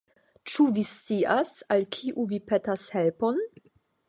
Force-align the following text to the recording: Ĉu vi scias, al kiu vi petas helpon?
Ĉu 0.53 0.63
vi 0.77 0.85
scias, 0.91 1.51
al 1.77 1.85
kiu 1.97 2.27
vi 2.33 2.41
petas 2.53 2.89
helpon? 2.97 3.41